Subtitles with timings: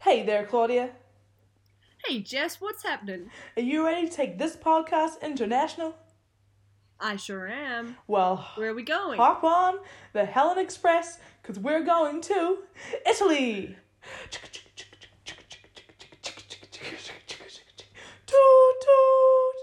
[0.00, 0.90] Hey there, Claudia.
[2.06, 3.30] Hey Jess, what's happening?
[3.56, 5.94] Are you ready to take this podcast international?
[7.00, 7.96] I sure am.
[8.06, 9.18] Well, Where are we going?
[9.18, 9.78] hop on
[10.12, 12.58] the Helen Express because we're going to
[13.06, 13.76] Italy.
[18.26, 19.56] Toot toot.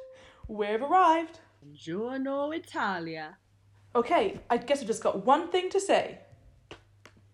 [0.58, 1.40] We've arrived.
[1.66, 3.38] Buongiorno Italia.
[3.96, 6.20] Okay, I guess I've just got one thing to say.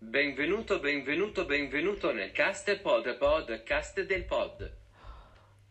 [0.04, 4.70] Benvenuto, benvenuto, benvenuto nel cast pod podcast del pod.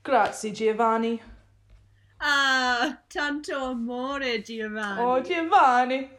[0.02, 1.22] Grazie, Giovanni.
[2.18, 5.02] Ah, tanto amore, Giovanni.
[5.02, 6.10] Oh, Giovanni.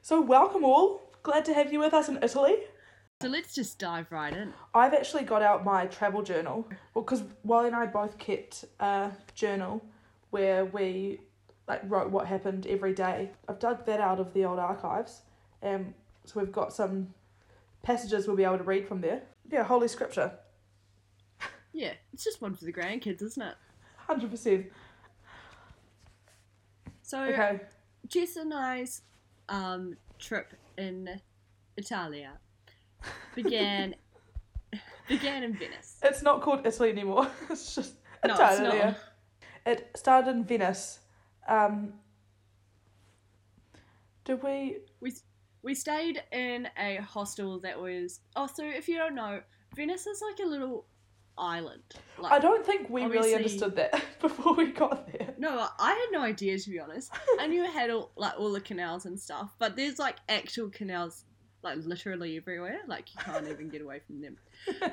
[0.00, 1.10] So, welcome all.
[1.22, 2.68] Glad to have you with us in Italy.
[3.20, 4.54] So let's just dive right in.
[4.72, 6.66] I've actually got out my travel journal.
[6.94, 9.82] Well, because Wally and I both kept a journal
[10.30, 11.20] where we
[11.66, 13.32] like wrote what happened every day.
[13.48, 15.22] I've dug that out of the old archives,
[15.60, 17.14] and so we've got some
[17.82, 19.22] passages we'll be able to read from there.
[19.50, 20.32] Yeah, Holy Scripture,
[21.72, 23.54] Yeah, it's just one for the grandkids, isn't it?
[23.96, 24.66] hundred percent.
[27.02, 27.60] So Okay,
[28.06, 29.02] Jess and I's
[29.48, 31.20] um, trip in
[31.76, 32.32] Italia
[33.34, 33.94] began
[35.08, 35.98] began in Venice.
[36.02, 37.26] it's not called Italy anymore.
[37.50, 38.78] it's just No, it's Italy.
[38.78, 38.96] not.
[39.66, 41.00] It started in Venice.
[41.48, 41.94] Um,
[44.24, 44.78] did we?
[45.00, 45.12] We
[45.62, 49.40] we stayed in a hostel that was oh so if you don't know
[49.74, 50.86] Venice is like a little
[51.38, 51.82] island.
[52.18, 55.34] Like, I don't think we really understood that before we got there.
[55.38, 57.12] No, I had no idea to be honest.
[57.38, 60.68] I knew it had all, like all the canals and stuff, but there's like actual
[60.68, 61.24] canals
[61.62, 62.80] like literally everywhere.
[62.86, 64.36] Like you can't even get away from them.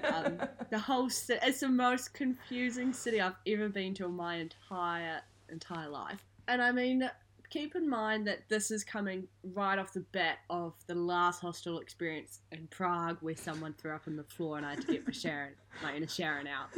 [0.03, 4.35] Um, the whole city, it's the most confusing city I've ever been to in my
[4.35, 6.23] entire entire life.
[6.47, 7.09] And I mean,
[7.49, 11.79] keep in mind that this is coming right off the bat of the last hostel
[11.79, 15.05] experience in Prague, where someone threw up on the floor and I had to get
[15.05, 16.69] my Sharon, like in a Sharon out.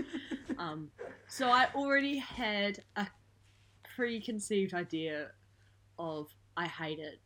[0.57, 0.91] Um,
[1.27, 3.07] so I already had a
[3.95, 5.31] preconceived idea
[5.97, 7.19] of I hate it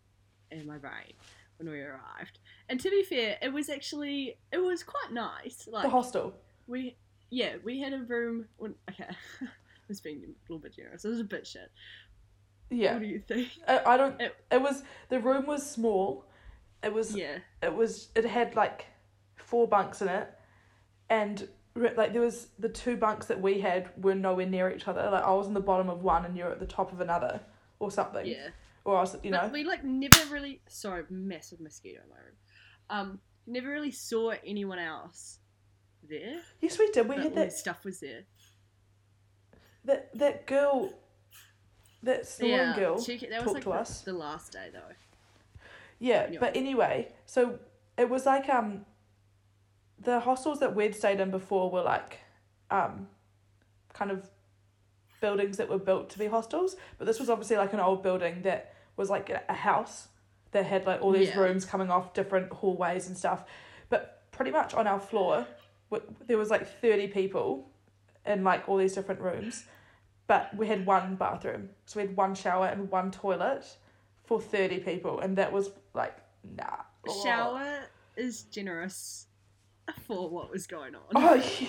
[0.52, 1.14] in my brain
[1.58, 2.40] when we arrived.
[2.69, 5.68] And to be fair, it was actually it was quite nice.
[5.72, 6.34] Like the hostel.
[6.68, 6.96] we
[7.30, 9.09] yeah, we had a room when okay.
[9.42, 11.06] I was being a little bit generous.
[11.06, 11.72] It was a bit shit.
[12.70, 13.50] Yeah, What do you think?
[13.68, 14.20] I, I don't.
[14.20, 16.26] It- It was the room was small.
[16.84, 17.16] It was.
[17.16, 17.38] Yeah.
[17.62, 18.09] It was.
[18.16, 18.88] It had like
[19.36, 20.28] four bunks in it,
[21.09, 25.09] and like there was the two bunks that we had were nowhere near each other.
[25.12, 27.40] Like I was in the bottom of one and you're at the top of another,
[27.80, 28.25] or something.
[28.25, 28.50] Yeah.
[28.84, 29.50] Or else, you know.
[29.52, 32.36] We like never really sorry, massive mosquito in my room.
[32.90, 35.40] Um, never really saw anyone else
[36.08, 36.42] there.
[36.62, 37.08] yes, we did.
[37.09, 38.25] We but had all that stuff was there.
[39.86, 40.94] that that girl.
[42.03, 43.01] That snoring girl.
[43.01, 44.01] she, that was talked like to the, us.
[44.01, 44.94] the last day though.
[46.00, 46.39] Yeah, Yeah.
[46.39, 47.59] but anyway, so
[47.97, 48.85] it was like um
[50.00, 52.19] the hostels that we'd stayed in before were like
[52.69, 53.07] um
[53.94, 54.29] kind of
[55.22, 58.41] buildings that were built to be hostels, but this was obviously like an old building
[58.44, 60.09] that was like a- house
[60.51, 61.39] that had like all these Yeah.
[61.39, 63.45] rooms coming off different hallways and stuff.
[63.89, 65.47] But pretty much on our floor,
[65.89, 67.69] w- there was like 30 people
[68.25, 69.66] in like all these different rooms,
[70.28, 71.69] but we had one bathroom.
[71.86, 73.66] So we had one shower and one toilet
[74.25, 76.16] for 30 people, and that was like,
[76.58, 76.78] nah.
[77.08, 77.24] Oh.
[77.24, 77.80] Shower
[78.18, 79.28] is generous
[80.08, 81.02] for what was going on.
[81.13, 81.68] Oh, yeah.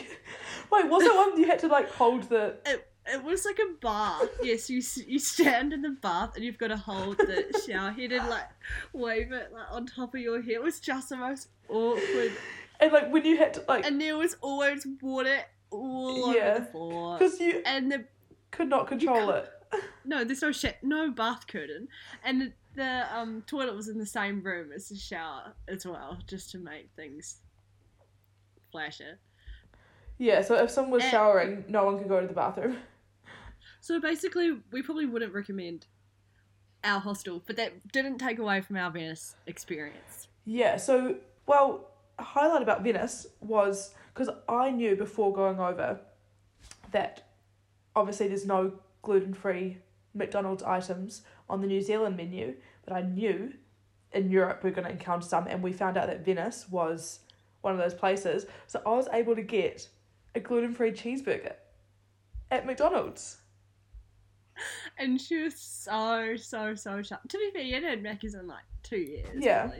[0.73, 2.57] Wait, was that one you had to like hold the.
[2.67, 4.29] It, it was like a bath.
[4.43, 8.11] Yes, you you stand in the bath and you've got to hold the shower head
[8.11, 8.49] and like
[8.93, 10.55] wave it like on top of your head.
[10.55, 12.33] It was just the most awkward.
[12.81, 13.87] And like when you had to like.
[13.87, 15.39] And there was always water
[15.71, 16.51] all Yeah.
[16.55, 17.19] over the floor.
[17.19, 18.05] Because you And the
[18.57, 19.49] could not control it.
[20.05, 21.89] no, there's no sh- no bath curtain,
[22.25, 26.51] and the, um toilet was in the same room as the shower as well, just
[26.53, 27.41] to make things
[28.71, 29.19] flasher.
[30.19, 31.11] Yeah, so if someone was Eh.
[31.11, 32.79] showering, no one could go to the bathroom.
[33.81, 35.87] So basically, we probably wouldn't recommend
[36.83, 40.27] our hostel, but that didn't take away from our Venice experience.
[40.45, 46.01] Yeah, so, well, highlight about Venice was because I knew before going over
[46.91, 47.26] that
[47.97, 49.79] obviously there's no gluten free
[50.15, 52.55] McDonald's items on the New Zealand menu,
[52.85, 53.55] but I knew
[54.13, 57.21] in Europe we're going to encounter some, and we found out that Venice was
[57.63, 58.47] one of those places.
[58.67, 59.89] So I was able to get
[60.35, 61.55] a gluten free cheeseburger
[62.51, 63.39] at McDonald's.
[64.99, 67.29] And she was so, so, so shocked.
[67.31, 69.29] To be fair, you hadn't had in like two years.
[69.35, 69.71] Yeah.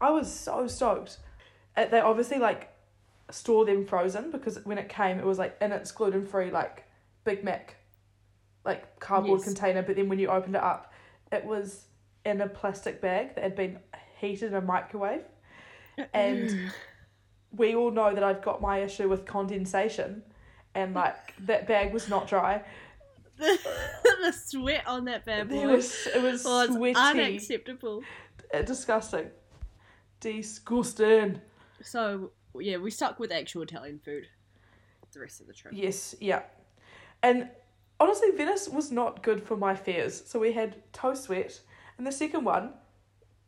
[0.00, 1.18] I was so stoked.
[1.76, 2.70] Uh, They obviously like
[3.30, 6.84] store them frozen because when it came, it was like in its gluten free like
[7.24, 7.76] Big Mac,
[8.64, 9.44] like cardboard Yes.
[9.44, 9.82] container.
[9.82, 10.92] But then when you opened it up,
[11.30, 11.86] it was
[12.24, 13.78] in a plastic bag that had been
[14.20, 15.24] heated in a microwave.
[16.14, 16.72] And
[17.56, 20.22] we all know that I've got my issue with condensation,
[20.74, 22.62] and like that bag was not dry.
[23.36, 28.02] the, sweat on that bad boy It was it was oh, was sweaty, unacceptable.
[28.66, 29.30] Disgusting,
[30.20, 31.40] disgusting.
[31.82, 34.26] So yeah, we stuck with actual Italian food
[35.12, 35.74] the rest of the trip.
[35.76, 36.42] Yes, yeah,
[37.22, 37.48] and
[38.00, 40.22] honestly, Venice was not good for my fears.
[40.26, 41.60] So we had toe sweat,
[41.98, 42.74] and the second one,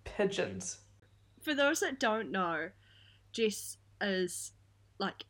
[0.04, 0.78] pigeons.
[1.42, 2.70] For those that don't know,
[3.32, 4.52] Jess is
[4.98, 5.24] like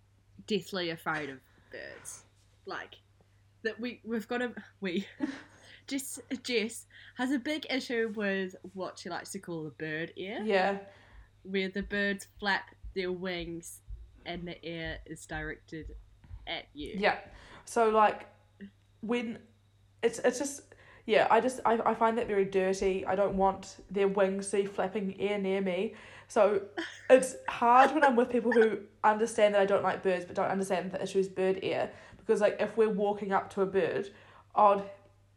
[0.46, 1.38] deathly afraid of
[1.70, 2.23] birds.
[2.67, 2.96] Like
[3.62, 5.06] that we we've got a we
[5.87, 6.87] Jess Jess
[7.17, 10.79] has a big issue with what she likes to call the bird ear, Yeah,
[11.43, 13.81] where the birds flap their wings
[14.26, 15.87] and the air is directed
[16.46, 16.94] at you.
[16.96, 17.17] yeah.
[17.67, 18.26] So like
[19.06, 19.39] when
[20.03, 20.62] it's it's just
[21.06, 23.05] yeah, I just I, I find that very dirty.
[23.06, 25.95] I don't want their wings to be flapping air near me.
[26.29, 26.62] So
[27.11, 30.51] it's hard when I'm with people who understand that I don't like birds but don't
[30.51, 31.91] understand that the issue is bird air.
[32.17, 34.09] Because like if we're walking up to a bird,
[34.55, 34.83] I'd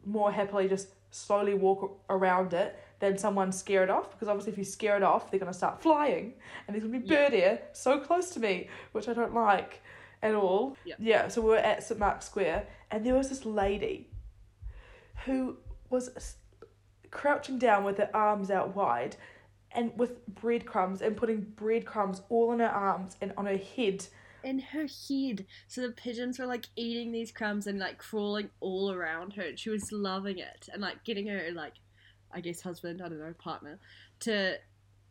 [0.06, 4.12] more happily just slowly walk around it than someone scare it off.
[4.12, 6.34] Because obviously if you scare it off, they're gonna start flying
[6.66, 7.28] and there's gonna be Yeah.
[7.30, 9.82] bird air so close to me, which I don't like
[10.24, 10.78] at all.
[10.86, 10.96] Yeah.
[11.00, 14.10] Yeah, so we were at St Mark's Square and there was this lady
[15.26, 15.58] who
[15.90, 16.36] was
[17.12, 19.16] crouching down with her arms out wide
[19.72, 24.06] and with breadcrumbs and putting breadcrumbs all in her arms and on her head.
[24.44, 25.46] in her head.
[25.68, 29.44] So the pigeons were like eating these crumbs and like crawling all around her.
[29.44, 31.74] And she was loving it and like getting her like,
[32.32, 33.80] I guess husband, I don't know, partner,
[34.22, 34.56] to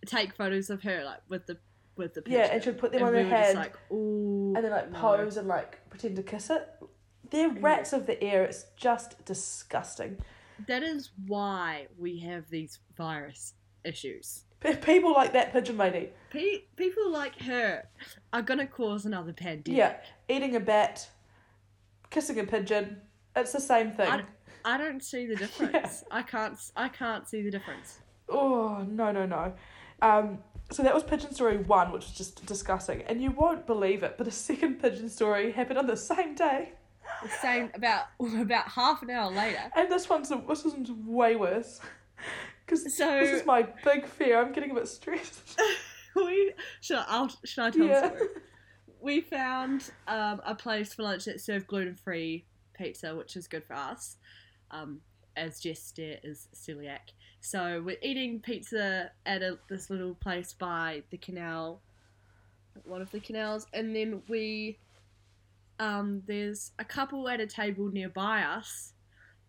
[0.07, 1.59] take photos of her like with the
[1.97, 2.41] with the pigeon.
[2.41, 4.71] Yeah, and she'd put them And on we her just head like, ooh, and then
[4.71, 4.99] like no.
[4.99, 6.69] pose and like pretend to kiss it.
[7.31, 8.45] They're rats of the air.
[8.45, 10.19] It's just disgusting.
[10.67, 14.45] That is why we have these virus issues.
[14.61, 16.11] P- People like that pigeon lady.
[16.31, 17.85] Pe- people like her
[18.33, 19.77] are gonna cause another pandemic.
[19.79, 19.97] Yeah,
[20.29, 21.09] eating a bat,
[22.11, 23.01] kissing a pigeon.
[23.35, 24.09] It's the same thing.
[24.09, 24.23] I,
[24.65, 26.05] I don't see the difference.
[26.11, 26.59] I can't.
[26.75, 27.99] I can't see the difference.
[28.29, 29.53] Oh no no no.
[30.03, 30.39] Um,
[30.73, 34.17] so that was pigeon story one, which was just disgusting, and you won't believe it,
[34.19, 36.73] but a second pigeon story happened on the same day,
[37.23, 38.05] The same about
[38.41, 39.61] about half an hour later.
[39.77, 41.81] and this one's this one's way worse.
[42.65, 44.41] Because So- this is my big fear.
[44.41, 45.57] I'm getting a bit stressed.
[46.17, 48.09] we should I, I'll, should I tell Yeah.
[48.09, 48.29] story?
[49.01, 53.63] We found um, a place for lunch that served gluten free pizza, which is good
[53.65, 54.17] for us,
[54.73, 55.01] um,
[55.37, 57.13] as Jess there is celiac.
[57.41, 61.83] So we're eating pizza at a, this little place by the canal,
[62.85, 64.79] one of the canals, and then we
[65.79, 68.93] um, there's a couple at a table nearby us,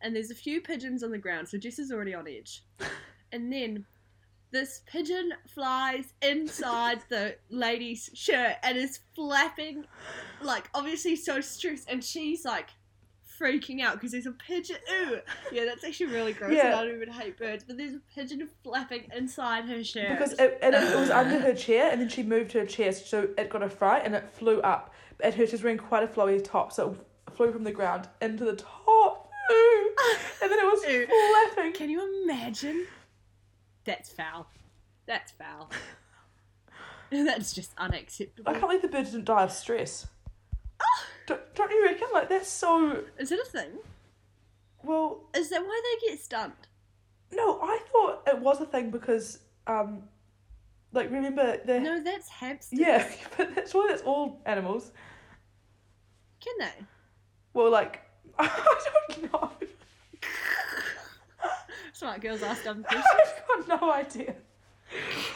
[0.02, 1.50] and there's a few pigeons on the ground.
[1.50, 2.64] So Jess is already on edge,
[3.32, 3.86] and then
[4.52, 9.86] this pigeon flies inside the lady's shirt and is flapping,
[10.42, 12.70] like obviously so stressed, and she's like
[13.40, 14.78] freaking out because there's a pigeon.
[14.92, 15.20] Ooh,
[15.52, 16.54] yeah, that's actually really gross.
[16.54, 16.78] Yeah.
[16.78, 20.18] I don't even hate birds, but there's a pigeon flapping inside her shirt.
[20.18, 22.92] Because it, and it, it was under her chair, and then she moved her chair,
[22.92, 24.94] so it got a fright, and it flew up.
[25.24, 26.96] And her she's wearing quite a flowy top, so
[27.28, 29.30] it flew from the ground into the top.
[29.52, 29.96] Ooh.
[30.42, 31.08] And then it was Ooh.
[31.56, 31.74] flapping.
[31.74, 32.86] Can you imagine?
[33.86, 34.48] That's foul.
[35.08, 35.70] That's foul.
[37.12, 38.50] That's just unacceptable.
[38.50, 40.08] I can't believe the bird didn't die of stress.
[41.26, 42.08] don't, don't you reckon?
[42.14, 43.04] Like that's so.
[43.18, 43.72] Is it a thing?
[44.84, 46.54] Well, Is that why they get stunned?
[47.32, 50.04] no, I thought it was a thing because, um,
[50.98, 52.80] like remember the No, that's hamsters.
[52.80, 54.92] yeah, but that's why that's all animals.
[56.44, 56.86] Can they?
[57.54, 58.02] Well, like
[58.40, 58.50] I
[59.10, 59.52] don't know.
[61.94, 63.06] Smart girls ask dumb questions.
[63.58, 64.36] I've got no idea.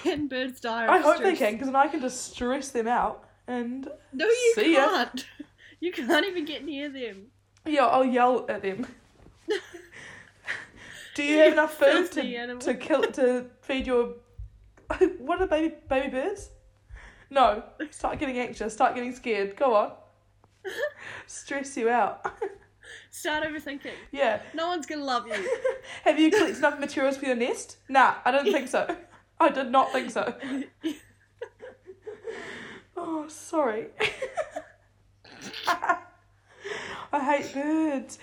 [0.04, 0.88] Can birds die?
[0.88, 4.54] I hope they can, because then I can just stress them out and No, you
[4.56, 5.26] can't.
[5.80, 7.28] You can't even get near them.
[7.66, 8.86] yeah, I'll yell at them.
[11.16, 12.62] Do you have enough food to, animal.
[12.62, 14.14] to kill to feed your
[15.20, 16.50] what are baby baby birds?
[17.30, 17.64] No.
[17.92, 19.56] Start getting anxious, start getting scared.
[19.56, 19.94] Go on.
[21.28, 22.26] Stress you out.
[23.10, 23.92] Start overthinking.
[24.12, 24.42] yeah.
[24.54, 25.60] No one's gonna love you.
[26.04, 27.78] Have you collected enough materials for your nest?
[27.90, 28.96] Nah, I don't think so.
[29.40, 30.36] I did not think so.
[32.96, 33.88] Oh, sorry.
[35.68, 38.20] I hate birds.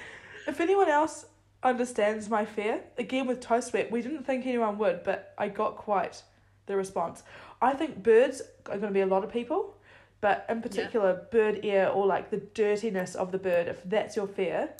[0.46, 1.26] If anyone else
[1.62, 5.76] understands my fear, again with toe sweat, we didn't think anyone would, but I got
[5.76, 6.22] quite
[6.68, 7.24] the response.
[7.60, 9.74] I think birds are going to be a lot of people,
[10.20, 14.28] but in particular, bird ear or like the dirtiness of the bird, if that's your
[14.28, 14.70] fear,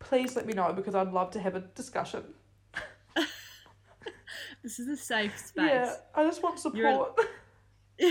[0.00, 2.24] please let me know because I'd love to have a discussion.
[4.62, 5.64] This is a safe space.
[5.70, 7.18] Yeah, I just want a- support.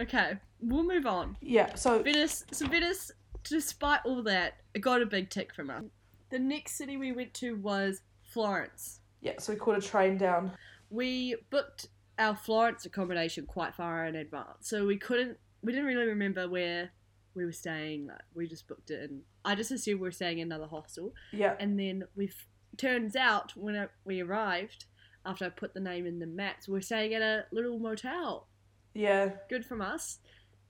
[0.00, 1.36] Okay, we'll move on.
[1.42, 3.12] Yeah, so Venice, so Venice,
[3.44, 5.84] despite all that, it got a big tick from us.
[6.30, 9.00] The next city we went to was Florence.
[9.20, 10.50] yeah, so we caught a train down.
[10.92, 16.04] We booked our Florence accommodation quite far in advance, so we couldn't, we didn't really
[16.06, 16.90] remember where
[17.34, 18.08] we were staying.
[18.08, 21.14] Like, we just booked it, and I just assumed we were staying in another hostel.
[21.32, 22.30] Yeah, And then we,
[22.76, 24.84] turns out when I, we arrived,
[25.24, 28.48] after I put the name in the maps, we're staying at a little motel.
[28.92, 29.30] yeah.
[29.48, 30.18] Good from us.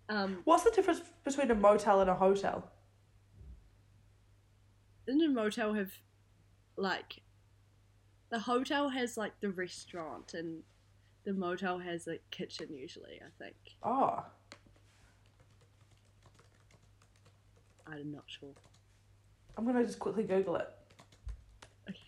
[0.09, 2.71] Um, What's the difference between a motel and a hotel?
[5.07, 5.91] doesn't a motel have
[6.77, 7.22] like
[8.33, 10.63] the hotel has like the restaurant and
[11.25, 14.25] the motel has a kitchen usually i think Oh,
[17.87, 18.55] i'm not sure
[19.57, 20.69] I'm gonna just quickly Google it.
[21.89, 21.99] Okay.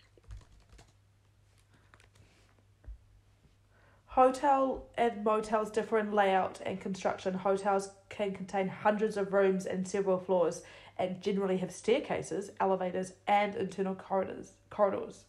[4.07, 7.35] Hotel and motels differ in layout and construction.
[7.35, 10.63] Hotels can contain hundreds of rooms and several floors,
[10.97, 15.25] and generally have staircases, elevators, and internal corridors corridors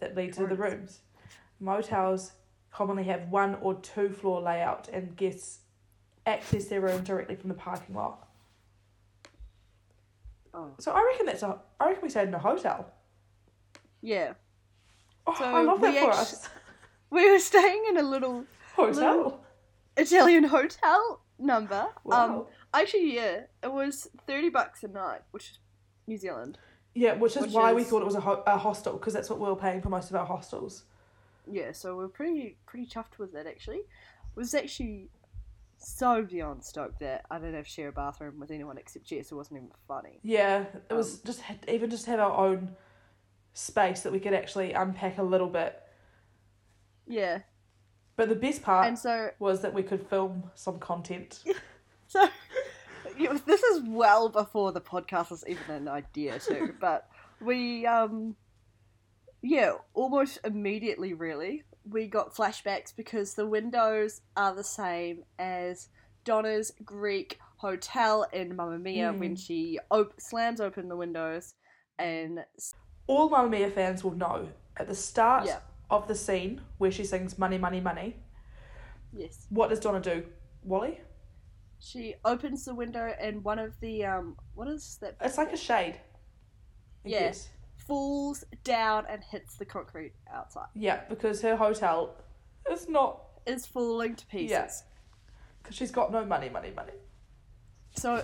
[0.00, 1.00] that lead to the rooms.
[1.60, 2.32] Motels
[2.70, 5.60] commonly have one or two floor layout, and guests
[6.26, 8.28] access their room directly from the parking lot.
[10.52, 11.58] oh So I reckon that's a.
[11.80, 12.92] I reckon we stayed in a hotel.
[14.02, 14.34] yeah
[15.26, 16.48] Oh, So I love that we for us.
[17.10, 18.44] we were staying in a little
[18.76, 19.16] Hotel.
[19.16, 19.40] little-
[19.96, 25.58] italian hotel number um actually yeah it was 30 bucks a night which is
[26.08, 26.58] new zealand
[26.94, 29.28] Yeah, which is Which why we thought it was a, ho- a hostel because that's
[29.28, 30.84] what we were paying for most of our hostels.
[31.50, 35.08] yeah so we're pretty pretty chuffed with that actually it was actually
[35.76, 39.30] so beyond stoked that i didn't have to share a bathroom with anyone except jess
[39.30, 42.76] it wasn't even funny Yeah, it was Um, just had- even just have our own
[43.52, 45.80] space that we could actually unpack a little bit.
[47.06, 47.40] yeah
[48.16, 51.42] But the best part and so was that we could film some content.
[52.06, 52.28] So,
[53.18, 56.74] this is well before the podcast was even an idea, too.
[56.80, 57.08] but
[57.40, 58.36] we, um,
[59.42, 65.88] yeah, almost immediately, really, we got flashbacks because the windows are the same as
[66.24, 69.18] Donna's Greek hotel in Mamma Mia Mm.
[69.18, 71.54] when she op- slams open the windows
[71.98, 72.44] and
[73.06, 75.58] All Mamma Mia fans will know at the start Yeah.
[75.90, 78.16] of the scene where she sings "Money, Money, Money."
[79.12, 80.24] yes, What does Donna do?
[80.62, 81.00] Wally?
[81.84, 85.16] She opens the window and one of the um, what is that?
[85.20, 85.96] It's like a shade.
[87.04, 87.48] Yes.
[87.78, 87.84] Yeah.
[87.86, 90.68] falls down and hits the concrete outside.
[90.74, 92.16] Yeah, because her hotel
[92.70, 94.50] is not Is falling to pieces.
[94.50, 94.68] Yeah.
[95.62, 96.94] because she's got no money, money, money.
[97.96, 98.22] So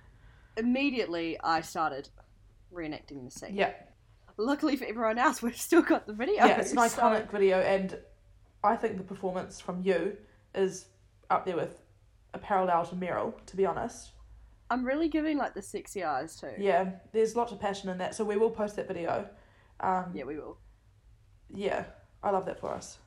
[0.56, 2.08] immediately I started
[2.72, 3.54] reenacting the scene.
[3.54, 3.72] Yeah,
[4.36, 6.36] Luckily for everyone else, we've still got the video.
[6.36, 7.98] yeah, it's an so- iconic video, and
[8.62, 10.16] I think the performance from you
[10.54, 10.86] is
[11.30, 11.82] up there with
[12.34, 13.32] a parallel to Meryl.
[13.46, 14.10] To be honest,
[14.70, 16.52] I'm really giving like the sexy eyes too.
[16.58, 19.28] yeah, there's lots of passion in that, so we will post that video.
[19.80, 20.58] Um, Yeah, we will.
[21.48, 21.84] yeah,
[22.22, 22.98] I love that for us.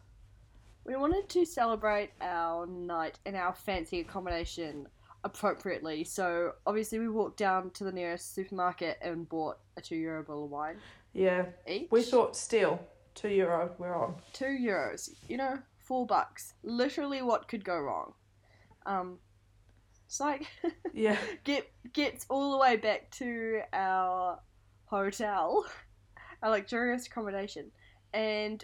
[0.86, 4.88] We wanted to celebrate our night in our fancy accommodation
[5.25, 10.24] appropriately, so obviously we walked down to the nearest supermarket and bought a two euro
[10.24, 10.77] bottle of wine
[11.13, 11.89] Yeah, each.
[11.91, 12.79] we thought still
[13.15, 13.72] two euro.
[13.77, 14.15] We're on.
[14.31, 15.10] two euros.
[15.27, 16.53] You know, four bucks.
[16.63, 18.13] Literally, what could go wrong?
[18.88, 19.20] Um,
[20.08, 20.48] it's like
[20.94, 24.39] Yeah, get gets all the way back to our
[24.86, 25.65] hotel,
[26.41, 27.72] our luxurious accommodation,
[28.13, 28.63] and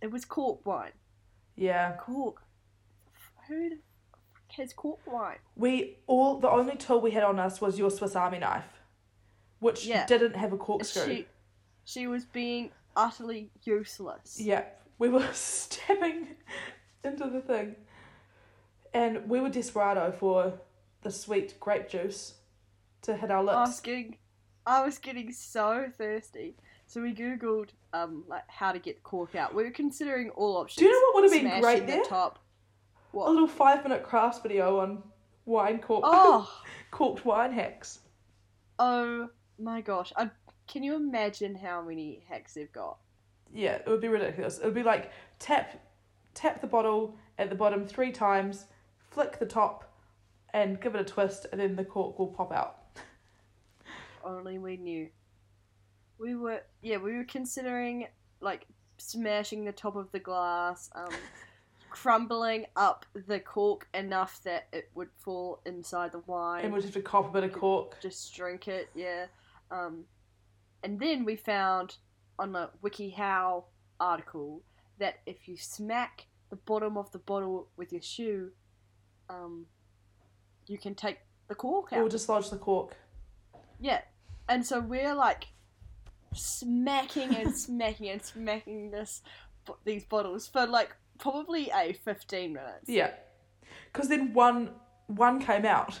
[0.00, 0.92] it was cork wine.
[1.56, 1.96] yeah.
[1.96, 2.42] Cork.
[3.48, 3.70] Who
[4.56, 5.38] has cork wine?
[5.56, 8.80] We all the only tool we had on us was your Swiss Army knife,
[9.58, 10.06] which Yeah.
[10.06, 11.06] didn't have a corkscrew.
[11.06, 11.26] She,
[11.84, 14.38] she was being utterly useless.
[14.40, 14.64] Yeah,
[14.98, 16.28] we were stepping
[17.02, 17.74] into the thing,
[18.94, 20.52] and we were desperado for
[21.02, 22.34] the sweet grape juice
[23.02, 23.80] to hit our I was lips.
[23.80, 24.16] getting,
[24.66, 26.56] I was getting so thirsty.
[26.86, 29.54] So we googled um like how to get the cork out.
[29.54, 30.78] We were considering all options.
[30.78, 32.04] Do you know what would have been great the there?
[32.04, 32.38] Top.
[33.14, 35.02] A little five minute crafts video on
[35.44, 36.50] wine cork, Oh,
[36.90, 38.00] corked wine hacks.
[38.78, 39.28] oh
[39.58, 40.12] my gosh!
[40.16, 40.30] I,
[40.66, 42.98] can you imagine how many hacks they've got?
[43.52, 44.58] Yeah, it would be ridiculous.
[44.58, 45.80] It would be like tap,
[46.34, 48.66] tap the bottle at the bottom three times,
[49.10, 49.92] flick the top,
[50.54, 52.78] and give it a twist, and then the cork will pop out.
[54.24, 55.08] Only we knew.
[56.18, 58.08] We were yeah, we were considering
[58.40, 58.66] like
[58.98, 61.08] smashing the top of the glass, um,
[61.90, 66.64] crumbling up the cork enough that it would fall inside the wine.
[66.64, 68.00] And we'll just have to cop a bit of cork.
[68.00, 69.26] just drink it, yeah.
[69.70, 70.04] Um,
[70.82, 71.96] and then we found
[72.38, 73.64] on a WikiHow
[74.00, 74.62] article
[74.98, 78.50] that if you smack the bottom of the bottle with your shoe,
[79.30, 79.66] um,
[80.66, 81.18] you can take
[81.48, 82.00] the cork out.
[82.00, 82.96] We'll dislodge the cork.
[83.80, 84.00] Yeah.
[84.48, 85.46] And so we're like
[86.34, 89.22] smacking and smacking and smacking this
[89.84, 92.84] these bottles for like probably a 15 minutes.
[92.86, 93.10] Yeah.
[93.92, 94.70] Because then one
[95.06, 95.98] one came out.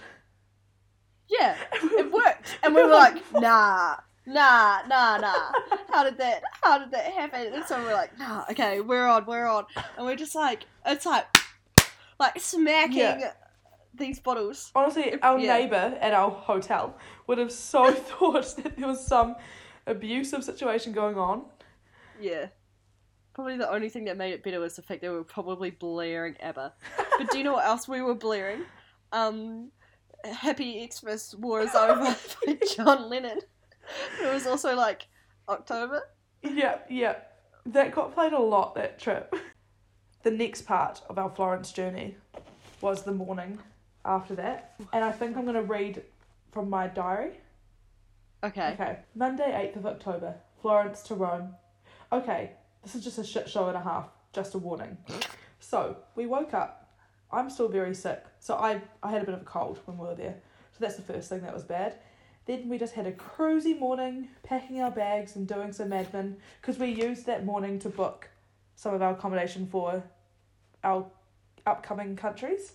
[1.28, 1.56] Yeah.
[1.72, 2.58] It worked.
[2.62, 3.96] And we were like, nah.
[4.26, 5.52] Nah, nah, nah.
[5.88, 7.52] How did that how did that happen?
[7.54, 9.64] And so we're like, nah, okay, we're on, we're on.
[9.96, 11.26] And we're just like it's like
[12.18, 13.32] like smacking Yeah.
[13.94, 14.70] these bottles.
[14.74, 15.56] Honestly, our yeah.
[15.56, 16.96] neighbour at our hotel
[17.26, 19.36] would have so thought that there was some
[19.86, 21.44] abusive situation going on.
[22.20, 22.46] Yeah.
[23.34, 25.70] Probably the only thing that made it better was the fact that we were probably
[25.70, 26.74] blaring ABBA.
[27.18, 28.62] But do you know what else we were blaring?
[29.12, 29.70] Um,
[30.24, 33.38] Happy Xmas War is Over by John Lennon.
[34.20, 35.06] It was also like
[35.48, 36.02] October.
[36.42, 37.14] Yeah, yeah.
[37.66, 39.32] That got played a lot that trip.
[40.22, 42.16] The next part of our Florence journey
[42.80, 43.58] was the morning
[44.04, 44.74] after that.
[44.92, 46.02] And I think I'm going to read
[46.50, 47.32] from my diary.
[48.42, 48.72] Okay.
[48.72, 48.98] Okay.
[49.14, 50.34] Monday, 8th of October.
[50.60, 51.54] Florence to Rome.
[52.10, 54.08] Okay, this is just a shit show and a half.
[54.32, 54.96] Just a warning.
[55.60, 56.90] So, we woke up.
[57.30, 58.24] I'm still very sick.
[58.40, 60.36] So, I, I had a bit of a cold when we were there.
[60.72, 61.96] So, that's the first thing that was bad.
[62.46, 66.36] Then we just had a cruisy morning, packing our bags and doing some admin.
[66.60, 68.28] Because we used that morning to book
[68.78, 70.04] some of our accommodation for
[70.84, 71.04] our
[71.66, 72.74] upcoming countries.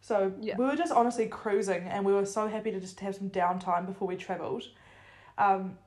[0.00, 0.56] So, Yeah.
[0.58, 3.86] we were just honestly cruising and we were so happy to just have some downtime
[3.86, 4.64] before we travelled.
[5.38, 5.78] Um,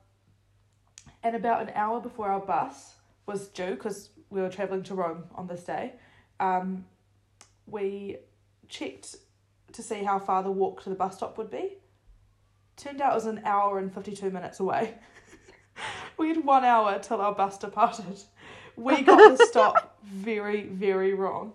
[1.22, 2.96] and about an hour before our bus
[3.26, 5.96] was due, because we were travelling to Rome on this day,
[6.40, 6.86] um,
[7.66, 8.16] we
[8.68, 9.16] checked
[9.72, 11.76] to see how far the walk to the bus stop would be.
[12.76, 14.94] Turned out it was an hour and 52 minutes away.
[16.16, 18.18] we had one hour till our bus departed.
[18.78, 21.52] We got the stop very, very wrong.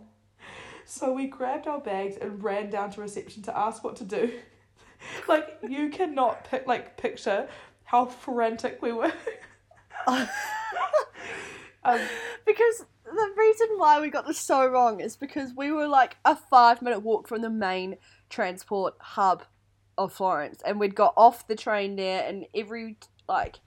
[0.86, 4.34] So we grabbed our bags and ran down to reception to ask what to do.
[5.28, 7.48] like you cannot pic- like picture
[7.86, 9.14] how frantic we were.
[10.08, 10.28] um,
[12.46, 16.36] Because the reason why we got this so wrong is because we were like a
[16.36, 17.98] five minute walk from the main
[18.30, 19.44] transport hub
[19.98, 22.98] of Florence, and we'd got off the train there, and every
[23.30, 23.60] like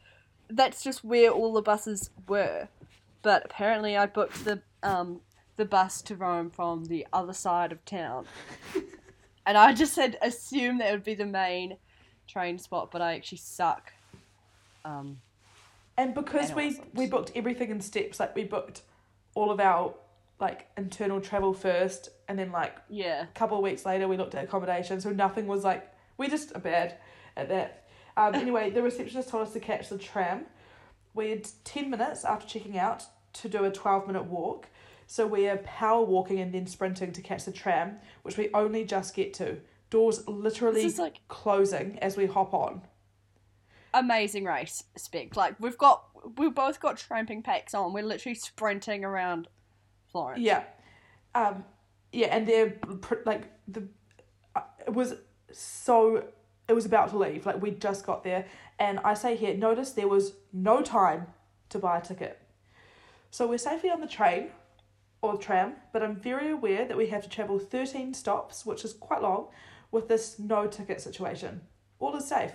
[0.49, 2.69] that's just where all the buses were.
[3.27, 5.21] But apparently, I booked the um
[5.57, 8.25] the bus to Rome from the other side of town,
[9.47, 11.79] and I just had assumed that would be the main
[12.29, 13.93] train spot, but I actually suck.
[14.85, 15.23] Um,
[15.97, 18.83] and because we we booked everything in steps, like we booked
[19.35, 19.95] all of our
[20.39, 23.25] like internal travel first, and then like yeah.
[23.25, 26.55] a couple of weeks later we looked at accommodation, so nothing was like we just
[26.55, 26.99] are bad
[27.37, 27.89] at that.
[28.17, 30.47] Um, anyway, the receptionist told us to catch the tram.
[31.13, 33.03] We had ten minutes after checking out
[33.43, 34.69] to do a twelve minute walk,
[35.07, 38.85] so we are power walking and then sprinting to catch the tram, which we only
[38.85, 39.59] just get to.
[39.91, 42.83] Doors literally like closing as we hop on.
[43.95, 45.37] amazing race spec.
[45.37, 46.05] Like we've got
[46.37, 47.93] we've both got tramping packs on.
[47.93, 49.49] We're literally sprinting around
[50.11, 50.41] Florence.
[50.41, 50.65] Yeah,
[51.35, 51.65] um,
[52.13, 52.75] yeah, and they're
[53.25, 53.87] like the
[54.55, 55.15] uh, it was
[55.53, 56.25] so
[56.69, 57.47] it was about to leave.
[57.47, 58.47] Like we just got there,
[58.79, 61.29] and I say here, notice there was no time
[61.69, 62.41] to buy a ticket.
[63.37, 64.47] So we're safely on the train
[65.21, 68.95] or tram, but I'm very aware that we have to travel thirteen stops, which is
[68.95, 69.49] quite long,
[69.91, 71.61] with this no ticket situation.
[71.99, 72.53] All is safe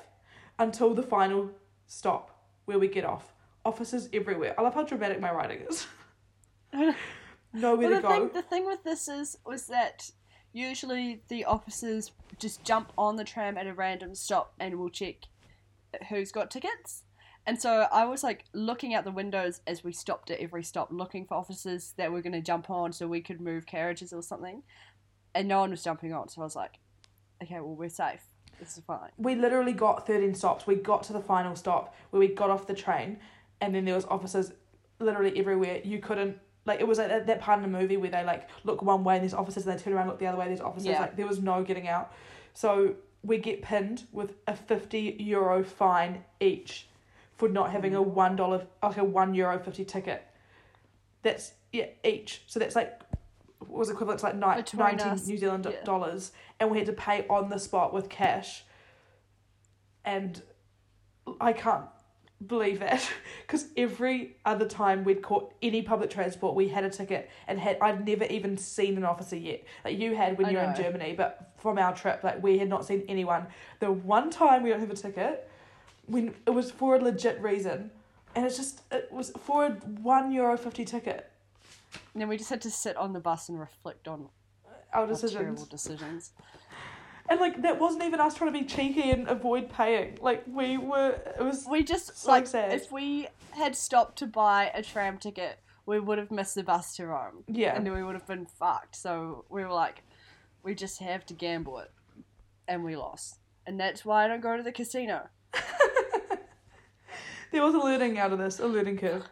[0.58, 1.52] until the final
[1.86, 3.32] stop where we get off.
[3.63, 4.56] Officers everywhere.
[4.58, 5.86] I love how dramatic my writing is.
[6.74, 6.96] Nowhere
[7.54, 8.10] Well, to the go.
[8.10, 10.10] thing the thing with this is was that
[10.52, 15.17] usually the officers just jump on the tram at a random stop and will check
[16.10, 17.04] who's got tickets.
[17.47, 20.89] And so I was like looking out the windows as we stopped at every stop,
[20.91, 24.21] looking for officers that were going to jump on so we could move carriages or
[24.21, 24.63] something.
[25.34, 26.75] And no one was jumping on, so I was like,
[27.41, 28.21] okay, well, we're safe.
[28.60, 29.10] This is fine.
[29.17, 30.67] we literally got 13 stops.
[30.67, 33.17] We got to the final stop where we got off the train,
[33.60, 34.51] and then there was officers
[34.99, 35.82] literally everywhere.
[35.84, 38.47] You couldn't like it was like that, that part in the movie where they like
[38.63, 40.45] look one way and there's officers, and they turn around look the other way.
[40.45, 40.89] There's officers.
[40.89, 41.01] Yeah.
[41.01, 42.13] Like there was no getting out.
[42.54, 46.88] So we get pinned with a 50 euro fine each
[47.41, 50.23] for not having a one dollar like a one euro fifty ticket.
[51.23, 52.43] That's yeah each.
[52.45, 53.01] So that's like
[53.67, 55.84] was equivalent to like ni- 19 us, New Zealand yeah.
[55.84, 58.63] dollars, and we had to pay on the spot with cash.
[60.06, 60.39] And
[61.39, 61.86] I can't
[62.45, 63.10] believe that
[63.41, 67.80] because every other time we'd caught any public transport, we had a ticket and had
[67.82, 69.63] I'd never even seen an officer yet.
[69.84, 70.75] Like you had when you were in.
[70.75, 73.47] Germany, but from our trip, like we had not seen anyone.
[73.80, 75.47] The one time we don't have a ticket,
[76.08, 77.92] when it was for a legit reason,
[78.36, 79.70] and it's just it was for a
[80.02, 81.30] one euro fifty ticket.
[82.14, 84.28] And then we just had to sit on the bus and reflect on
[84.94, 85.34] our Our decisions.
[85.42, 86.32] terrible decisions.
[87.30, 90.18] And like that wasn't even us trying to be cheeky and avoid paying.
[90.22, 92.74] Like we were it was We just So like sad.
[92.74, 96.96] if we had stopped to buy a tram ticket, we would have missed the bus
[96.98, 97.76] to Rome, yeah.
[97.76, 98.96] and then we would have been fucked.
[98.96, 100.04] So we were like,
[100.64, 101.92] we just have to gamble it,
[102.68, 105.28] and we lost, and that's why I don't go to the casino.
[107.52, 109.24] there was a learning out of this, a learning curve.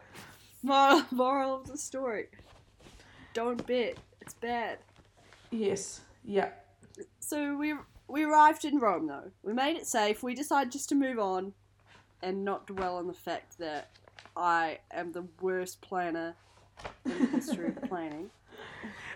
[0.62, 2.26] Moral, moral of the story:
[3.32, 3.96] don't bet.
[4.20, 4.78] It's bad.
[5.50, 6.00] Yes.
[6.24, 6.50] Yeah.
[7.18, 7.74] So we
[8.08, 9.30] we arrived in Rome though.
[9.42, 10.22] We made it safe.
[10.22, 11.52] We decided just to move on
[12.22, 13.90] and not dwell on the fact that
[14.36, 16.34] I am the worst planner
[17.04, 18.30] in the history of planning.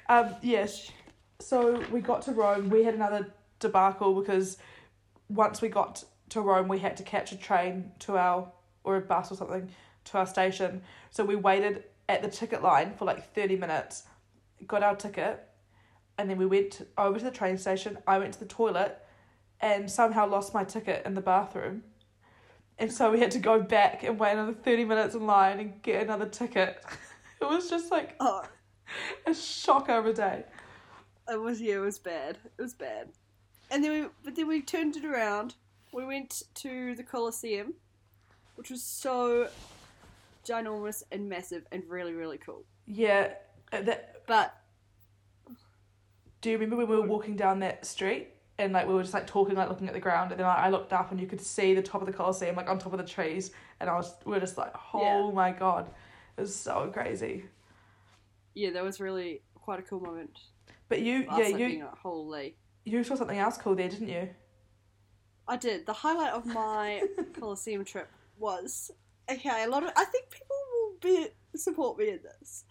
[0.09, 0.91] Um, yes.
[1.41, 2.71] So we got to Rome.
[2.71, 4.57] We had another debacle because
[5.29, 8.51] once we got to Rome, we had to catch a train to our
[8.85, 9.71] or a bus or something
[10.05, 10.83] to our station.
[11.11, 14.05] So we waited at the ticket line for like thirty minutes,
[14.67, 15.47] got our ticket,
[16.19, 17.99] and then we went over to the train station.
[18.07, 18.99] I went to the toilet,
[19.61, 21.83] and somehow lost my ticket in the bathroom.
[22.79, 25.81] And so we had to go back and wait another 30 minutes in line and
[25.83, 26.83] get another ticket.
[27.41, 28.43] It was just like Oh,
[29.27, 30.45] a shock of a day.
[31.31, 32.39] it was yeah, it was bad.
[32.59, 33.11] It was bad.
[33.71, 35.55] And then we but then we turned it around.
[35.93, 37.75] We went to the Colosseum,
[38.57, 39.49] which was so
[40.47, 42.65] ginormous and massive and really really cool.
[42.87, 43.33] Yeah,
[43.73, 44.23] uh, that.
[44.27, 44.55] But
[46.41, 49.15] Do you remember when we were walking down that street and like we were just
[49.15, 51.27] like talking, like looking at the ground, and then like, I looked up and you
[51.27, 53.95] could see the top of the Colosseum, like on top of the trees, and I
[53.95, 55.91] was we were just like, oh my god,
[56.37, 57.45] it was so crazy.
[58.55, 60.39] yeah, that was really quite a cool moment.
[60.89, 62.57] But you, Us, yeah, you holy.
[62.85, 64.29] you saw something else cool there, didn't you?
[65.49, 65.85] I did.
[65.87, 67.03] The highlight of my
[67.39, 68.91] Colosseum trip was
[69.31, 69.65] okay.
[69.65, 72.65] A lot of I think people will be support me in this.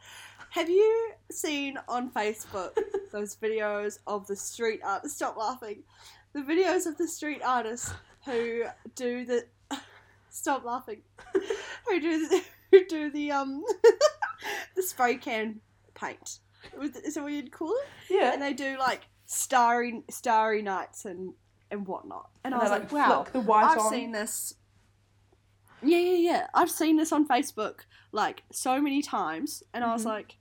[0.52, 2.78] Have you seen on Facebook
[3.12, 5.17] those videos of the street artists?
[5.17, 5.84] Stop laughing.
[6.34, 7.91] The videos of the street artists
[8.26, 8.63] who
[8.95, 9.45] do the
[10.30, 11.02] stop laughing.
[11.89, 13.63] Who do the, who do the um
[14.76, 15.60] the spray can
[15.93, 16.39] paint?
[17.06, 17.86] Is that what you'd call it?
[18.10, 18.34] Yeah.
[18.34, 21.34] and they do like starry starry nights and
[21.69, 22.30] and whatnot.
[22.43, 23.89] And, And I was they, like, wow, flick the white I've on.
[23.91, 24.56] seen this.
[25.84, 26.48] Yeah, yeah, yeah.
[26.54, 30.08] I've seen this on Facebook like so many times, and I was Mhm.
[30.08, 30.38] like,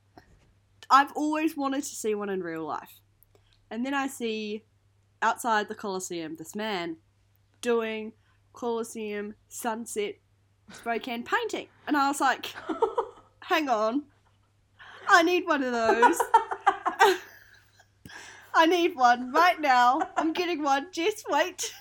[0.91, 3.01] I've always wanted to see one in real life.
[3.71, 4.65] And then I see
[5.23, 6.97] outside the Colosseum this man
[7.61, 8.13] doing
[8.53, 10.17] Colosseum sunset
[10.73, 12.55] spray can painting, and I was like,
[13.41, 14.05] hang on,
[15.09, 16.21] I need one of those.
[18.55, 20.01] I need one right now.
[20.17, 20.89] I'm getting one.
[20.93, 21.73] Just wait.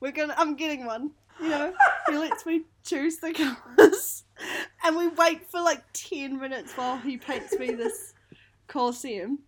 [0.00, 0.34] We're gonna.
[0.36, 1.12] I'm getting one.
[1.40, 1.74] You know,
[2.08, 4.24] he lets me choose the colours,
[4.84, 8.14] and we wait for like ten minutes while he paints me this
[8.66, 9.40] Colosseum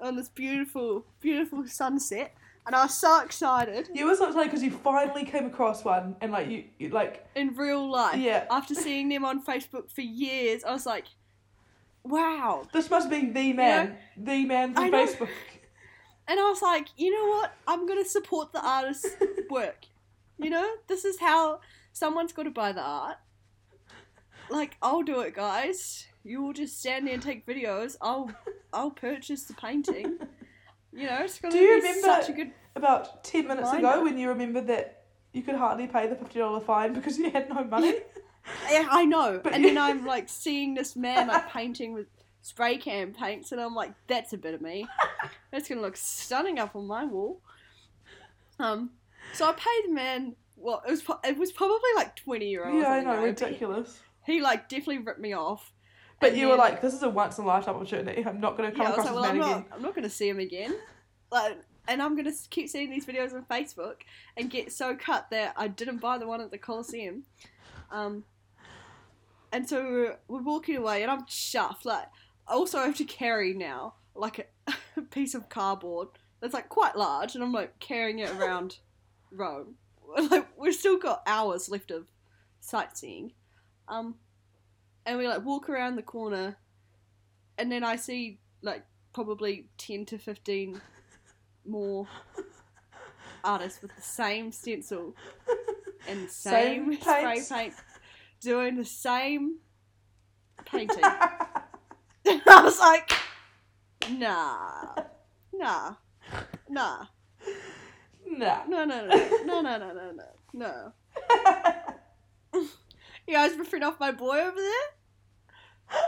[0.00, 2.34] on this beautiful, beautiful sunset.
[2.66, 6.16] And I was so excited you were so excited because you finally came across one,
[6.20, 8.16] and like you, you like in real life.
[8.16, 8.46] Yeah.
[8.50, 11.04] After seeing them on Facebook for years, I was like,
[12.02, 15.06] "Wow, this must be the man, the man from know.
[15.06, 15.28] Facebook.
[16.26, 17.52] And I was like, you know what?
[17.66, 19.14] I'm gonna support the artist's
[19.50, 19.84] work.
[20.38, 21.60] You know, this is how
[21.94, 23.16] someone's got to buy the art.
[24.50, 26.06] Like, I'll do it, guys.
[26.22, 27.96] You will just stand there and take videos.
[28.02, 28.30] I'll,
[28.74, 30.18] I'll purchase the painting.
[30.92, 32.52] You know, it's gonna Do you be remember- such a good.
[32.76, 36.58] About ten minutes ago, when you remembered that you could hardly pay the fifty dollar
[36.60, 37.94] fine because you had no money.
[38.68, 39.40] Yeah, I know.
[39.42, 42.06] But and then I'm like seeing this man like painting with
[42.42, 44.88] spray can paints, and I'm like, that's a bit of me.
[45.52, 47.40] That's gonna look stunning up on my wall.
[48.58, 48.90] Um,
[49.34, 50.34] so I paid the man.
[50.56, 52.80] Well, it was it was probably like twenty euros.
[52.80, 54.00] yeah, I know, ridiculous.
[54.24, 55.72] He like definitely ripped me off.
[56.20, 58.24] But And you were like, "This is a once in a lifetime opportunity.
[58.24, 59.94] I'm not going to come yeah, across like, this well, I'm not, again." I'm not
[59.94, 60.74] gonna see him again.
[61.30, 63.96] Like, and I'm gonna keep seeing these videos on Facebook
[64.36, 67.24] and get so cut that I didn't buy the one at the Coliseum.
[67.90, 68.24] Um,
[69.52, 71.84] and so we're, we're walking away, and I'm chuffed.
[71.84, 72.06] Like,
[72.48, 76.08] also I have to carry now like a, piece of cardboard
[76.40, 78.78] that's like quite large, and I'm like carrying it around
[79.30, 79.76] Rome.
[80.30, 82.06] Like, we've still got hours left of
[82.60, 83.32] sightseeing.
[83.88, 84.14] Um,
[85.04, 86.56] and we like walk around the corner,
[87.58, 90.80] and then I see like probably 10 to 15
[91.66, 92.06] more
[93.44, 95.14] artists with the same stencil
[96.08, 97.74] and same, Same spray paint
[98.40, 99.58] doing the same
[100.64, 101.04] painting.
[101.04, 103.10] and I was like,
[104.10, 104.94] nah,
[105.52, 105.94] nah,
[106.68, 107.06] nah,
[108.38, 108.58] nah.
[108.68, 110.92] no, no, no, no, no, no, no, no, no.
[113.26, 114.88] You guys ripping off my boy over there?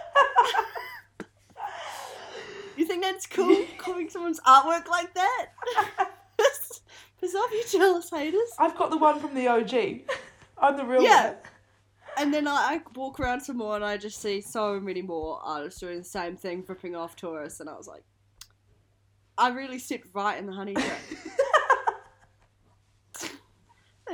[2.76, 3.64] You think that's cool?
[3.78, 5.46] Copying someone's artwork like that?
[7.18, 8.50] Piss off, you jealous haters.
[8.58, 10.00] I've got the one from the OG.
[10.58, 11.28] I'm the real Yeah.
[11.28, 11.36] one.
[12.18, 15.40] And then I, I walk around some more and I just see so many more
[15.42, 18.04] artists doing the same thing, ripping off tourists, and I was like,
[19.38, 20.98] I really stepped right in the honey trap.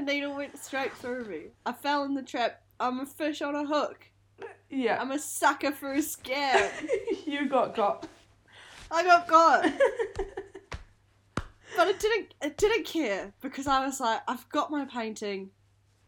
[0.05, 1.41] Needle went straight through me.
[1.67, 2.63] I fell in the trap.
[2.81, 4.07] I'm a fish on a hook.
[4.71, 5.01] Yeah.
[5.01, 6.71] I'm a sucker for a scam.
[7.27, 8.07] you got got.
[8.91, 9.73] I got got.
[11.75, 15.51] But it didn't it didn't care because I was like, I've got my painting,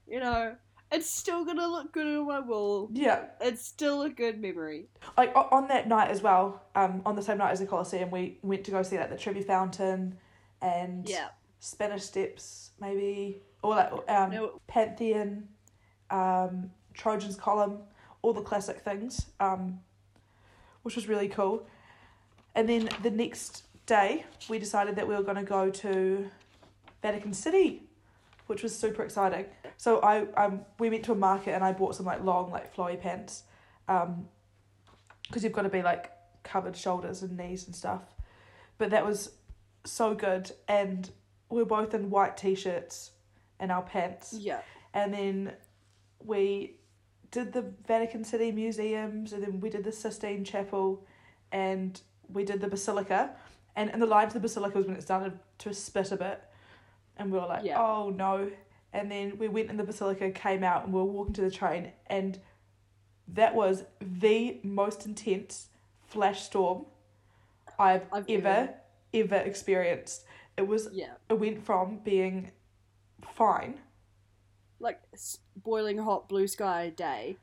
[0.07, 0.57] you know,
[0.93, 2.91] it's still gonna look good on my wall.
[2.93, 3.29] yeah.
[3.41, 4.89] It's still a good memory.
[5.17, 8.39] Like on that night as well, um, on the same night as the Coliseum, we
[8.43, 10.19] went to go see like the Trevi Fountain
[10.61, 11.29] and Yeah.
[11.61, 14.61] Spanish Steps, maybe, or like um, No.
[14.67, 15.49] Pantheon,
[16.11, 17.79] um, Trajan's Column,
[18.23, 19.81] all the classic things, um,
[20.83, 21.67] which was really cool.
[22.55, 26.31] And then the next day, we decided that we were going to go to
[27.03, 27.83] Vatican City,
[28.47, 29.47] which was super exciting.
[29.79, 32.77] So I um we went to a market and I bought some like long like
[32.77, 33.45] flowy pants,
[33.89, 34.29] um,
[35.27, 38.03] because you've got to be like covered shoulders and knees and stuff.
[38.77, 39.33] But that was
[39.85, 41.11] so good, and
[41.49, 43.11] we're both in white t-shirts
[43.61, 44.61] and our pants, Yeah.
[44.93, 45.53] and then
[46.21, 46.77] we
[47.31, 51.05] did the Vatican City museums, and then we did the Sistine Chapel,
[51.53, 52.01] and
[52.33, 53.35] we did the Basilica,
[53.77, 56.43] and in the line to the Basilica was when it started to spit a bit,
[57.17, 57.81] and we were like, Yeah.
[57.81, 58.51] oh no,
[58.93, 61.51] and then we went in the Basilica, came out, and we were walking to the
[61.51, 62.41] train, and
[63.29, 65.69] that was the most intense
[66.07, 66.87] flash storm
[67.79, 68.75] I've, I've ever ever-
[69.15, 70.25] ever experienced.
[70.57, 71.15] It was Yeah.
[71.29, 72.53] it went from being
[73.35, 73.81] fine
[74.81, 75.01] Like
[75.57, 77.37] boiling hot blue sky day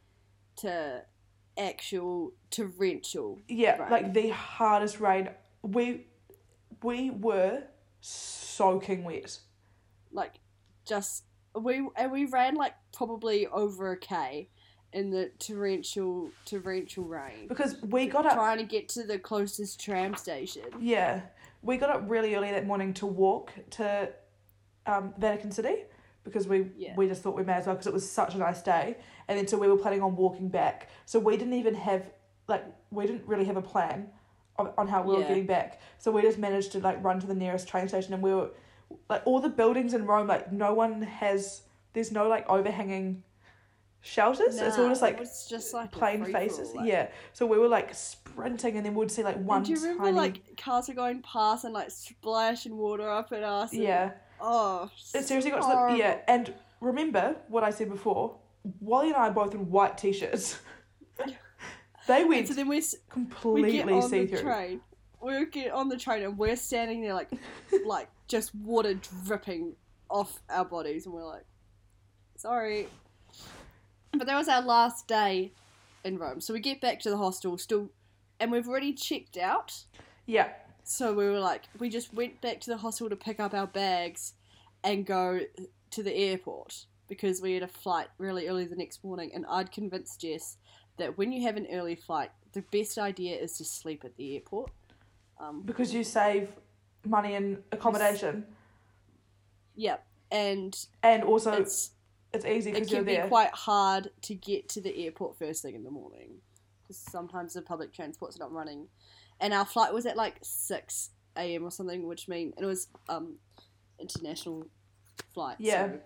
[0.58, 1.04] to
[1.58, 3.40] actual torrential.
[3.48, 3.92] Yeah, rain.
[3.92, 5.30] like the hardest rain.
[5.62, 6.08] We
[6.84, 7.64] we were
[8.02, 9.40] soaking wet.
[10.12, 10.40] like
[10.86, 11.24] just
[11.60, 14.50] we and we ran like probably over a k
[14.94, 19.80] in the torrential torrential rain Because we got up trying to get to the closest
[19.80, 21.22] tram station yeah.
[21.64, 24.10] We got up really early that morning to walk to
[24.86, 25.84] um, Vatican City
[26.24, 26.94] because we Yeah.
[26.96, 28.98] we just thought we may as well because it was such a nice day.
[29.28, 30.90] And then so we were planning on walking back.
[31.06, 32.04] So we didn't even have
[32.48, 34.10] like we didn't really have a plan
[34.58, 35.80] on, on how we were getting back.
[36.00, 38.50] So we just managed to like run to the nearest train station and we were
[39.10, 41.62] like all the buildings in Rome like no one has
[41.94, 43.24] there's no like overhanging
[44.02, 44.60] shelters.
[44.60, 46.74] it's all just like it was just like plain faces.
[46.74, 47.08] like- yeah.
[47.34, 50.04] So we were like sprinting and then we'd see like one and do you remember
[50.06, 54.12] tiny like cars were going past and like splashing water up at us and- yeah.
[54.42, 56.18] Oh It seriously got to the yeah.
[56.28, 58.38] And remember what I said before.
[58.80, 60.60] Wally and I are both in white t-shirts.
[62.08, 64.42] they and so then we s- we completely get on see the through.
[64.42, 64.82] train
[65.22, 67.30] we get on the train and we're standing there like
[67.86, 69.74] like just water dripping
[70.10, 71.46] off our bodies and we're like
[72.38, 72.88] sorry
[74.14, 75.52] but that was our last day
[76.04, 77.90] in rome so we get back to the hostel still
[78.40, 79.84] and we've already checked out
[80.26, 80.50] Yeah,
[80.84, 83.68] so we were like we just went back to the hostel to pick up our
[83.68, 84.34] bags
[84.84, 85.40] and go
[85.92, 89.32] to the airport because we had a flight really early the next morning.
[89.34, 90.58] And i'd convinced jess
[90.98, 94.36] that when you have an early flight the best idea is to sleep at the
[94.36, 94.72] airport.
[95.40, 96.50] Um, because you save
[97.06, 98.46] money and accommodation,
[99.76, 99.98] yeah
[100.32, 101.92] and and also it's,
[102.34, 103.28] it's easy it because you're can be there.
[103.28, 106.36] quite hard to get to the airport first thing in the morning
[106.92, 108.88] because sometimes the public transport's are not running
[109.40, 113.36] and our flight was at like 6 a.m or something which mean it was um
[114.00, 114.68] international
[115.34, 115.88] flight Yeah.
[115.94, 116.00] so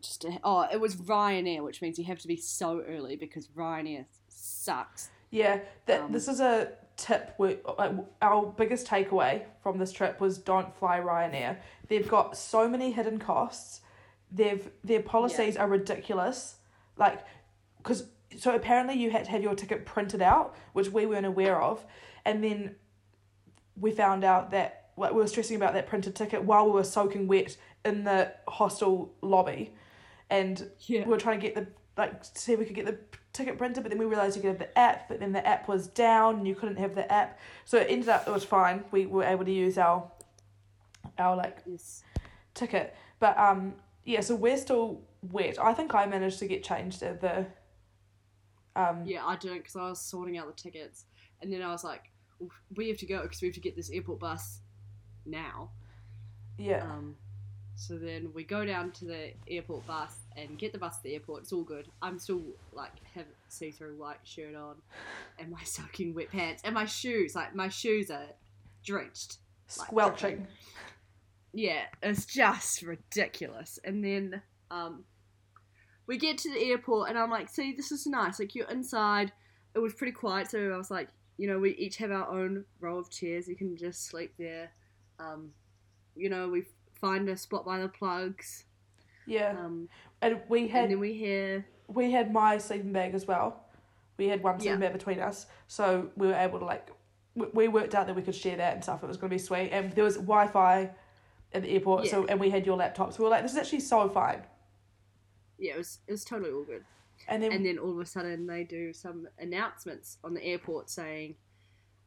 [0.00, 3.48] just to, oh it was ryanair which means you have to be so early because
[3.48, 7.34] ryanair sucks Yeah, that Um, this is a tip.
[7.38, 11.58] We, like, our biggest takeaway from this trip was don't fly Ryanair.
[11.88, 13.80] They've got so many hidden costs.
[14.30, 16.56] They've their policies are ridiculous.
[16.96, 17.24] Like,
[17.78, 18.04] because
[18.38, 21.84] so apparently you had to have your ticket printed out, which we weren't aware of,
[22.24, 22.76] and then
[23.76, 26.84] we found out that like we were stressing about that printed ticket while we were
[26.84, 29.74] soaking wet in the hostel lobby,
[30.30, 32.98] and yeah we were trying to get the like see if we could get the
[33.32, 35.68] ticket printed, but then we realized you could have the app, but then the app
[35.68, 37.38] was down and you couldn't have the app.
[37.64, 38.84] So it ended up it was fine.
[38.90, 40.10] We were able to use our
[41.18, 42.02] our like yes.
[42.54, 44.20] ticket, but um yeah.
[44.20, 45.58] So we're still wet.
[45.58, 47.46] I think I managed to get changed at the
[48.76, 51.06] um Yeah, I didn't because I was sorting out the tickets,
[51.40, 53.76] and then I was like, well, "We have to go because we have to get
[53.76, 54.60] this airport bus
[55.24, 55.70] now."
[56.58, 57.16] yeah Um,
[57.78, 61.14] So then we go down to the airport bus and get the bus to the
[61.14, 61.42] airport.
[61.42, 61.88] It's all good.
[62.00, 64.76] I'm still like have see-through white shirt on,
[65.38, 67.34] and my soaking wet pants, and my shoes.
[67.34, 68.28] Like my shoes are
[68.82, 69.38] drenched.
[69.78, 70.46] Like, Squelching.
[71.52, 73.78] Yeah, it's just ridiculous.
[73.84, 75.04] And then um,
[76.06, 78.38] we get to the airport, and I'm like, see, this is nice.
[78.38, 79.32] Like you're inside.
[79.74, 82.64] It was pretty quiet, so I was like, you know, we each have our own
[82.80, 83.46] row of chairs.
[83.48, 84.70] You can just sleep there.
[85.18, 85.50] Um,
[86.14, 86.64] you know, we
[87.00, 88.64] find a spot by the plugs.
[89.26, 89.50] Yeah.
[89.58, 89.88] Um,
[90.22, 93.64] and we and had then we hear, we had my sleeping bag as well.
[94.16, 94.88] We had one sleeping Yeah.
[94.88, 96.88] bag between us, so we were able to like
[97.34, 99.02] we- we worked out that we could share that and stuff.
[99.04, 100.90] It was going to be sweet, and there was Wi-Fi
[101.52, 103.18] at the airport, so and we had your laptops.
[103.18, 104.42] We were like, this is actually so fine.
[105.58, 106.84] Yeah, it was it was totally all good.
[107.28, 110.90] And then, And then all of a sudden they do some announcements on the airport
[110.90, 111.36] saying,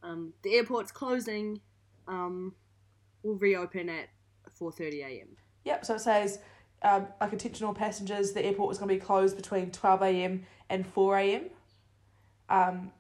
[0.04, 1.62] um, the airport's closing.
[2.08, 2.54] Um,
[3.24, 4.10] we'll reopen at
[4.60, 5.28] 4:30 a.m.
[5.66, 5.86] yep.
[5.86, 6.40] So it says
[6.82, 10.46] um, like attention all passengers, the airport was going to be closed between twelve a.m.
[10.70, 11.50] and four a.m.
[12.50, 12.92] Um,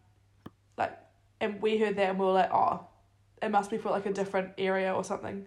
[0.77, 0.97] like,
[1.39, 2.85] and we heard that and we were like, oh,
[3.41, 5.45] it must be for like a different area or something.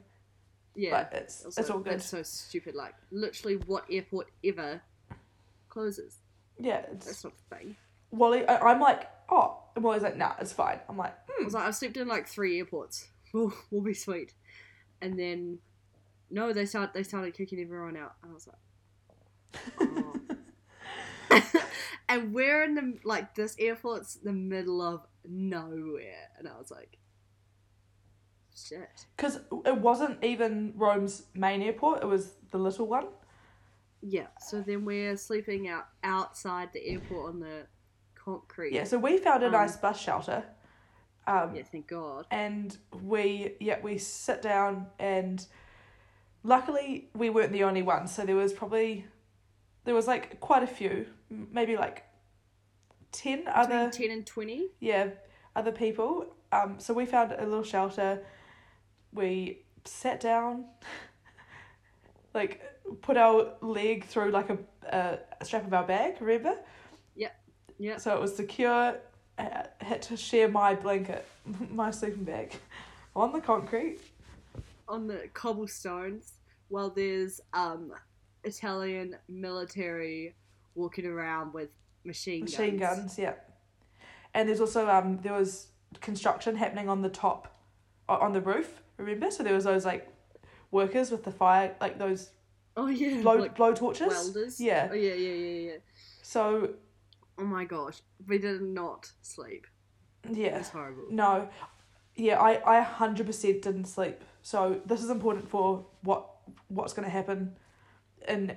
[0.75, 1.93] Yeah, But it's Also, it's all good.
[1.95, 2.75] That's so stupid.
[2.75, 4.81] Like, literally, what airport ever
[5.73, 6.19] closes?
[6.59, 7.77] Yeah, it's That's not the thing.
[8.11, 8.47] Wally.
[8.47, 10.79] I, I'm like, oh, and Wally's like, nah, it's fine.
[10.89, 11.45] I'm like, I hmm.
[11.45, 13.09] was like, I've slept in like three airports.
[13.35, 14.35] We'll, we'll be sweet.
[15.01, 15.59] And then,
[16.31, 18.13] no, they start they started kicking everyone out.
[18.23, 18.59] I was like,
[19.81, 21.63] oh.
[22.11, 26.99] and we're in the like this airport's the middle of nowhere, and I was like,
[28.55, 29.07] shit.
[29.17, 33.07] Because it wasn't even Rome's main airport, it was the little one.
[34.03, 34.27] Yeah.
[34.41, 37.67] So then we're sleeping out outside the airport on the
[38.15, 38.73] concrete.
[38.73, 40.45] Yeah, so we found a Um, nice bus shelter.
[41.27, 41.63] Um, Yeah.
[41.63, 42.27] Thank God.
[42.31, 45.47] And we, yeah, we sit down and
[46.43, 48.13] luckily we weren't the only ones.
[48.15, 49.07] So there was probably,
[49.85, 52.05] there was like quite a few, maybe like
[53.13, 54.71] 10 Between other, ten and twenty.
[54.81, 55.11] yeah,
[55.55, 56.35] other people.
[56.51, 58.25] Um, so we found a little shelter.
[59.13, 60.65] We sat down,
[62.35, 62.63] like
[63.01, 64.59] put our leg through like a,
[65.41, 66.17] a strap of our bag.
[66.21, 66.59] Remember?
[67.15, 67.31] Yeah.
[67.79, 67.99] Yeah.
[67.99, 68.97] So it was secure.
[69.39, 71.27] I had to share my blanket,
[71.71, 72.55] my sleeping bag,
[73.17, 73.99] on the concrete.
[74.89, 76.35] on the cobblestones
[76.69, 77.93] while there's um
[78.45, 80.35] Italian military
[80.75, 81.71] walking around with
[82.05, 82.59] machine guns.
[82.59, 83.35] Machine guns, yeah.
[84.35, 85.69] And there's also um there was
[86.01, 87.55] construction happening on the top,
[88.09, 88.83] on the roof.
[88.99, 89.31] Remember?
[89.31, 90.12] So there was those like
[90.73, 92.31] workers with the fire, like those
[92.77, 94.09] Oh yeah, blow like blow torches.
[94.09, 94.59] welders.
[94.61, 94.89] Yeah.
[94.91, 95.77] Oh yeah, yeah, yeah, yeah.
[96.23, 96.71] So
[97.39, 99.67] Oh my gosh, we did not sleep.
[100.31, 101.05] Yeah, was horrible.
[101.11, 101.49] no,
[102.17, 104.23] yeah, I I hundred percent didn't sleep.
[104.43, 106.27] So this is important for what
[106.69, 107.57] what's going to happen
[108.29, 108.57] in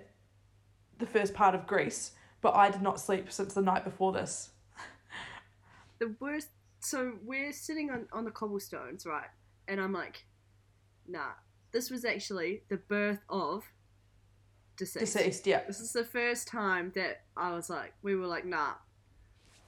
[0.98, 2.12] the first part of Greece.
[2.42, 4.50] But I did not sleep since the night before this.
[6.00, 6.50] The worst.
[6.80, 9.30] So we're sitting on on the cobblestones, right?
[9.68, 10.26] And I'm like,
[11.08, 11.32] nah.
[11.76, 13.66] This was actually the birth of
[14.78, 15.14] deceased.
[15.14, 15.60] Deceased, yeah.
[15.68, 18.76] This is the first time that I was like, we were like, nah,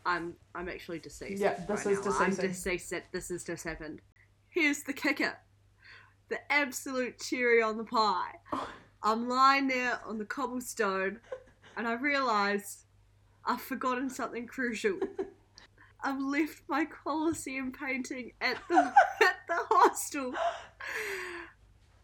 [0.06, 1.42] I'm I'm actually deceased.
[1.42, 2.18] Yeah, this right is now.
[2.18, 4.00] I'm deceased that this has just happened.
[4.48, 5.36] Here's the kicker,
[6.30, 8.36] the absolute cherry on the pie.
[9.04, 11.20] I'm lying there on the cobblestone,
[11.76, 12.86] and I realise
[13.44, 14.98] I've forgotten something crucial.
[16.02, 18.78] I've left my Colosseum painting at the
[19.22, 20.34] at the hostel.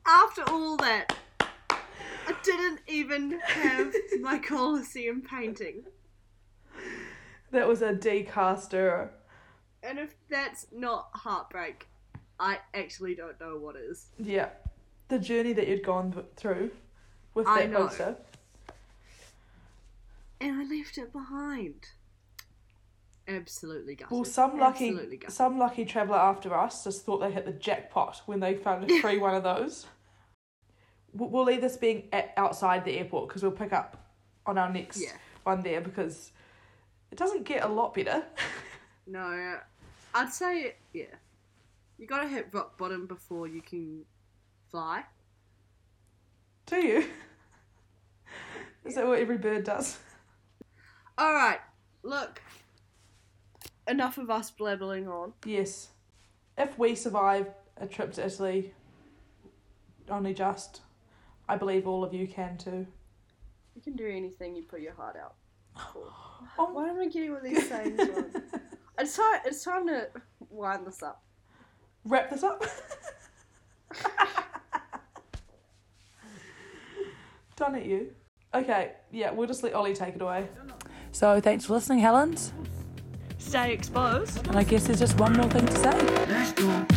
[0.06, 5.84] After all that, I didn't even have my Colosseum painting.
[7.52, 9.10] That was a decaster.
[9.82, 11.88] And if that's not heartbreak,
[12.40, 14.08] I actually don't know what is.
[14.18, 14.50] Yeah.
[15.10, 16.72] The journey that you'd gone through
[17.34, 17.88] with I that know.
[17.88, 18.16] poster.
[20.42, 21.76] And I left it behind.
[23.28, 24.12] Absolutely gutted.
[24.12, 24.98] Well, some lucky
[25.30, 29.00] some lucky traveller after us just thought they hit the jackpot when they found a
[29.02, 29.86] free one of those.
[31.14, 34.12] We'll we'll leave this being at, outside the airport because we'll pick up
[34.46, 35.14] on our next Yeah.
[35.44, 36.32] one there because
[37.12, 38.24] it doesn't get a lot better.
[39.06, 39.58] No,
[40.16, 41.04] I'd say yeah.
[41.98, 44.06] You gotta hit rock bottom before you can
[44.72, 45.04] fly.
[46.66, 47.06] Do you?
[48.86, 49.98] Is that what every bird does?
[51.18, 51.60] All right,
[52.04, 52.42] look.
[53.88, 55.34] Enough of us blabbling on.
[55.46, 55.90] Yes.
[56.58, 58.74] If we survive a trip to Italy,
[60.10, 60.82] only just,
[61.50, 62.86] I believe all of you can too.
[63.76, 65.36] You can do anything you put your heart out.
[65.92, 66.04] for.
[66.58, 68.26] Oh, Why am I getting all these sayings wrong?
[69.00, 69.40] It's time.
[69.44, 70.08] It's time to
[70.52, 71.24] wind this up.
[72.06, 72.64] wrap this up.
[77.56, 78.12] Done at you.
[78.54, 80.48] Okay, yeah, we'll just let Ollie take it away.
[81.12, 82.54] So thanks for listening, Helens.
[83.48, 84.48] Stay exposed.
[84.48, 86.26] And I guess there's just one more thing to say.
[86.28, 86.93] Let's go.